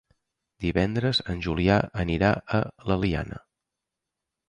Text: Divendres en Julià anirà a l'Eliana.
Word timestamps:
Divendres 0.63 1.19
en 1.35 1.45
Julià 1.49 1.77
anirà 2.07 2.33
a 2.61 2.65
l'Eliana. 2.89 3.43